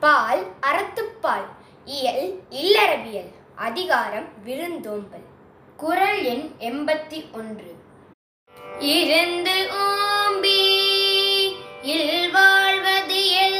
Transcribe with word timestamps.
பால் 0.00 0.46
அறத்துப்பால் 0.62 1.48
இயல் 1.84 2.42
இல்லறவியல். 2.50 3.32
அதிகாரம் 3.54 4.42
விருந்தோம்பல். 4.44 5.26
குரல் 5.76 6.22
எண் 6.22 6.50
எண்பத்தி 6.58 7.30
ஒன்று. 7.32 7.72
இருந்து 8.78 9.68
ஓம்பி 9.70 10.62
இல் 11.82 12.30
வாழ்வது 12.30 13.20
எல் 13.42 13.59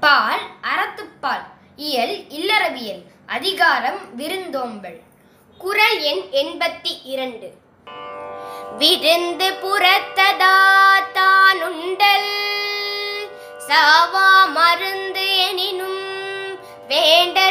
பால் 0.00 0.40
அறத்துப்பால் 0.62 1.44
இயல் 1.76 2.24
இல்லறவியல் 2.28 3.02
அதிகாரம் 3.26 4.16
விருந்தோம்பல். 4.16 5.00
குறள் 5.58 5.98
எண் 6.00 6.22
எண்பத்தி 6.32 7.00
இரண்டு. 7.02 7.52
விருந்து 8.78 9.52
புறத்ததா 9.62 10.56
தானுண்டல் 11.12 12.30
சாவா 13.68 14.52
மருந்து 14.52 15.36
எனினும் 15.36 16.02
வேண்ட 16.88 17.47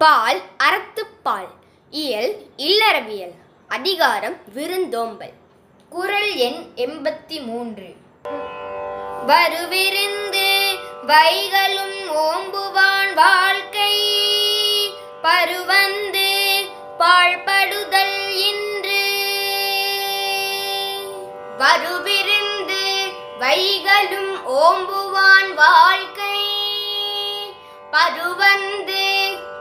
பால் 0.00 0.42
அறத்துப்பால் 0.58 1.48
இயல் 1.90 2.46
இல்லறவியல் 2.56 3.34
அதிகாரம் 3.68 4.36
விருந்தோம்பல். 4.54 5.32
குறள் 5.88 6.34
எண் 6.34 6.72
எண்பத்தி 6.76 7.44
மூன்று 7.44 7.96
வருவிருந்து 9.26 10.78
வைகளும் 11.06 11.98
ஓம்புவான் 12.08 13.14
வாழ்க்கை. 13.14 13.94
பருவந்து 15.22 16.64
பாழ்படுதல் 16.98 18.28
இன்று. 18.28 19.06
வருவிருந்து 21.58 23.12
வைகளும் 23.38 24.34
ஓம்புவான் 24.46 25.54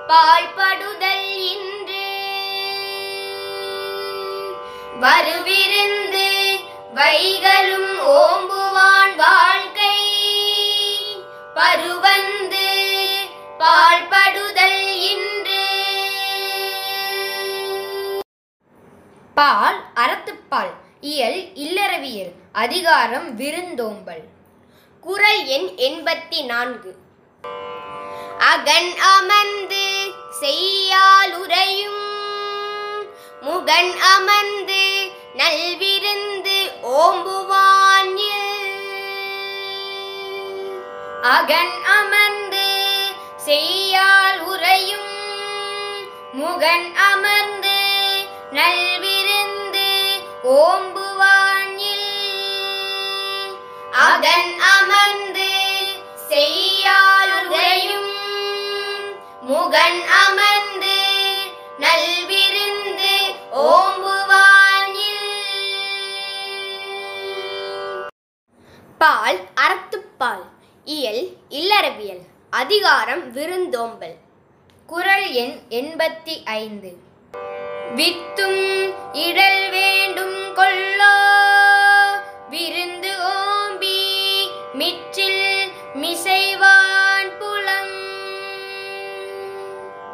பாய்படுதல் 0.10 1.36
இன்று. 1.36 2.10
வருவிருந்து 5.02 6.60
வைகளும் 6.96 8.00
ஓம்புவான் 8.00 9.16
வாழ்க்கை. 9.16 10.00
பருவந்து 11.54 12.90
பால்படுதல் 13.60 14.90
இன்று. 14.90 15.68
பால் 19.36 19.84
அறத்துப்பால் 19.96 20.74
இயல் 21.02 21.42
இல்லறவியல் 21.54 22.32
அதிகாரம் 22.54 23.36
விருந்தோம்பல். 23.36 24.24
குரல் 25.02 25.46
எண் 25.46 25.70
எண்பத்தி 25.78 26.46
நான்கு. 26.46 26.96
அகன் 28.40 28.98
அமர்ந்து 28.98 29.89
செய்யாலுரையும் 30.32 32.04
முகன் 33.42 33.94
அமர்ந்து 34.08 34.84
நல்விருந்து 35.38 36.58
ஓம்புவான் 37.00 38.16
அகன் 41.30 41.76
அமர்ந்து 41.92 42.68
செய்யால் 43.46 44.40
உரையும் 44.44 45.12
முகன் 46.34 46.88
அமர்ந்து 47.04 47.78
நல்விருந்து 48.52 49.88
ஓம்புவான் 50.56 51.76
இல். 51.92 52.08
அகன் 54.02 54.52
அதிகாரம் 72.90 73.32
விருந்தோம்பல். 73.32 74.16
குரல் 74.88 75.32
எண் 75.32 75.60
எண்பத்தி 75.70 76.46
ஐந்து. 76.46 76.98
வித்தும் 77.96 78.94
இடல் 79.14 79.70
வேண்டும் 79.70 80.56
கொல்லோ 80.56 81.14
விருந்து 82.50 83.12
ஓம்பி 83.38 84.02
மிச்சில் 84.74 85.72
மிசைவான் 85.94 87.32
புலம். 87.40 87.96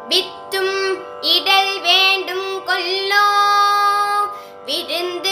வித்தும் 0.08 0.98
இடல் 1.20 1.80
வேண்டும் 1.80 2.62
கொல்லோ 2.66 3.28
விருந்து 4.64 5.25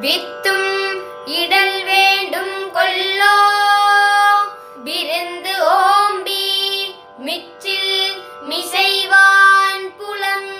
வித்தும் 0.00 1.02
இடல் 1.26 1.84
வேண்டும் 1.84 2.74
கொல்லோ. 2.74 3.38
விருந்து 4.84 5.54
ஓம்பி 5.70 6.46
மிச்சில் 7.18 8.22
மிசைவான் 8.48 9.86
புலம். 9.98 10.50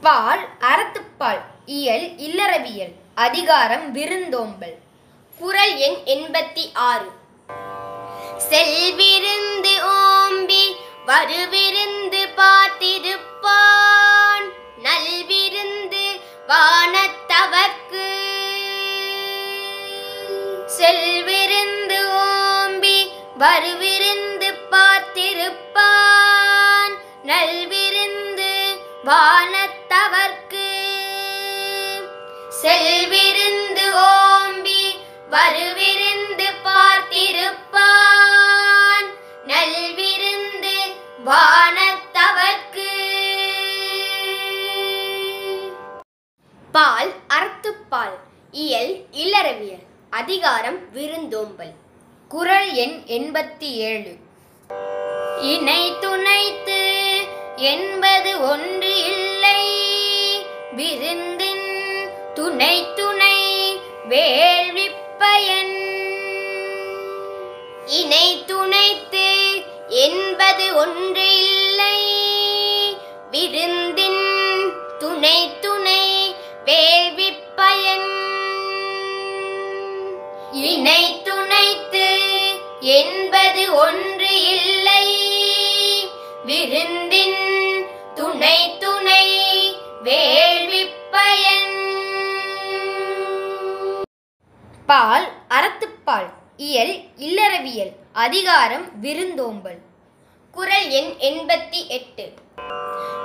பால் 0.00 0.48
அறத்துப்பால் 0.60 1.42
இயல் 1.66 2.08
இல்லறவியல் 2.18 2.92
அதிகாரம் 3.14 3.92
விருந்தோம்பல். 3.92 4.76
குரல் 5.38 5.76
எண் 5.76 5.98
எண்பத்தி 6.04 6.74
ஆறு. 6.74 7.10
செல்விருந்து 8.50 9.74
ஓம்பி 9.80 10.76
வருவிருந்து 11.06 12.28
பார்த்திருப்பார். 12.36 13.81
வானத்தவர்க்கு 16.48 18.06
செல்விருந்து 20.76 21.98
ஓம்பி 22.22 22.96
வருவிருந்து 23.38 24.48
பார்த்திருப்பான். 24.72 26.94
நல்விருந்து 27.30 28.50
வானத்தவர்க்கு 29.08 30.68
செல்விருந்து 32.62 33.61
இல்லறவியல் 49.22 49.86
அதிகாரம் 50.10 50.92
விருந்தோம்பல். 50.92 51.72
குறள் 52.28 52.70
எண் 52.70 53.02
எண்பத்தி 53.06 53.70
ஏழு. 53.70 54.16
இணை 55.40 55.92
துணைத்து 56.00 56.80
என்பது 57.56 58.40
ஒன்று 58.40 59.04
இல்லை. 59.04 59.68
விருந்தின் 60.72 62.08
துணை 62.34 62.86
துணை 62.94 63.78
வேள்விப்பயன். 64.08 65.76
இணை 67.86 68.44
துணைத்து 68.46 69.62
என்பது 69.88 70.74
ஒன்று 70.74 71.36
இல்லை. 71.36 72.00
விருந்தின் 73.30 74.72
துணை 74.98 75.50
இணை 80.52 81.22
துணைத்து 81.22 82.08
என்பது 82.80 83.74
ஒன்று 83.74 84.42
இல்லை. 84.42 85.04
விருந்தின் 86.44 87.86
துணை 88.14 88.76
துணை 88.78 89.26
வேள்விப்பயன். 90.04 91.70
பால் 94.86 95.32
அறத்துப்பால் 95.48 96.32
இயல் 96.56 97.00
இல்லறவியல் 97.16 97.92
அதிகாரம் 98.12 99.00
விருந்தோம்பல். 99.00 99.78
குரல் 100.52 100.88
எண் 100.88 101.14
எண்பத்தி 101.20 101.86
எட்டு. 101.86 102.32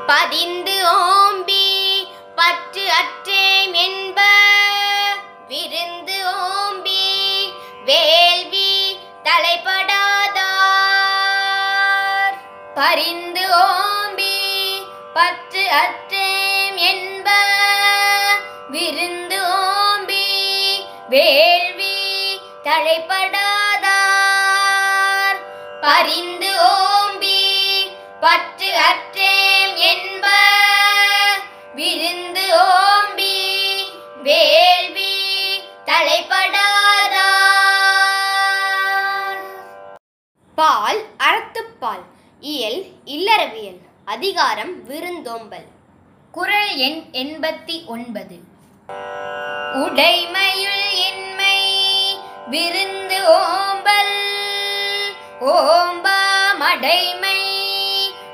பதிந்து 0.06 0.83
ஓம்பி 0.85 1.65
பற்று 2.35 2.89
அற்றேம் 3.01 3.73
என்ப 3.73 4.21
விருந்து 5.47 6.18
ஓம்பி 6.27 6.96
அறிந்து 12.89 13.45
ஓம்பி 13.56 14.36
பற்று 15.16 15.63
அற்றேம் 15.81 16.78
என்ப 16.89 17.28
விருந்து 18.74 19.39
ஓம்பி 19.56 20.25
வேள்வி 21.13 21.98
தலைப்படாதார். 22.68 23.78
பரிந்து 25.86 26.51
ஓம்பி 26.68 27.42
பற்று 28.25 28.69
அற்றேம் 28.90 29.75
என்ப 29.92 30.25
விருந்து 31.80 32.45
ஓம்பி 32.66 33.38
வேள்வி 34.28 35.16
தலைப்படாதார். 35.90 36.94
பால் 40.57 41.01
அறத்துப்பால் 41.28 42.06
இயல் 42.39 42.86
இல்லறவியல் 43.06 43.80
அதிகாரம் 44.06 44.86
விருந்தோம்பல். 44.86 45.66
குறள் 46.31 46.75
எண் 46.75 47.04
எண்பத்தி 47.12 47.86
ஒன்பது. 47.86 48.38
உடைமையுள் 49.74 50.89
இன்மை 50.92 51.63
விருந்து 52.48 53.18
ஓம்பல். 53.18 54.19
ஓம்பா 55.42 56.22
மடைமை 56.60 57.42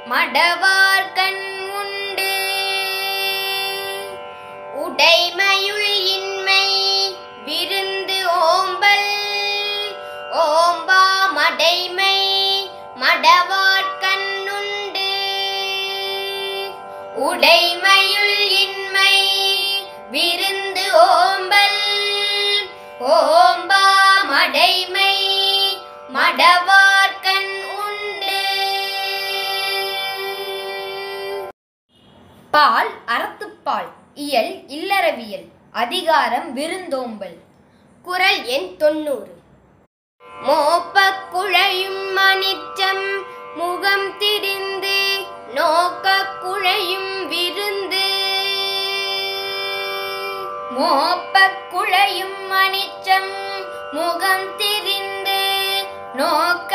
மடவார்கண் 0.09 1.69
உண்டு. 1.69 2.35
உடைமையுள் 4.75 6.05
இன்மை 6.05 6.67
விருந்து 7.45 8.27
ஓம்பல். 8.27 9.11
ஓம்பா 10.31 11.03
மடைமை 11.35 12.02
உடைமையுள் 17.33 18.49
இன்மை 18.49 19.15
விருந்து 20.11 20.83
ஓம்பல் 20.93 21.81
ஓம்பா 22.99 23.85
மடைமை 24.29 25.15
மடவார்கண் 26.13 27.53
உண்டு. 27.77 28.41
பால் 32.51 32.91
அறத்துப்பால் 33.07 33.89
இயல் 34.13 34.63
இல்லறவியல் 34.67 35.47
அதிகாரம் 35.71 36.53
விருந்தோம்பல். 36.53 37.37
குரல் 38.01 38.45
எண் 38.45 38.77
தொண்ணூறு. 38.77 39.41
மோப்பக் 40.47 41.23
குழையும் 41.33 42.02
மணிச்சம் 52.53 53.31
முகம் 53.91 54.49
திரிந்து 54.57 55.41
நோக்க 56.15 56.73